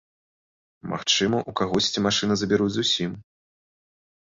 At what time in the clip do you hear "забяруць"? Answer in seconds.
2.45-2.75